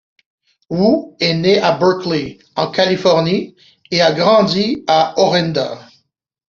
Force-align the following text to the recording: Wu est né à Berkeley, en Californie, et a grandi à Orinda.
Wu 0.71 1.15
est 1.19 1.35
né 1.35 1.59
à 1.59 1.73
Berkeley, 1.73 2.39
en 2.55 2.71
Californie, 2.71 3.55
et 3.91 4.01
a 4.01 4.11
grandi 4.13 4.83
à 4.87 5.13
Orinda. 5.19 5.77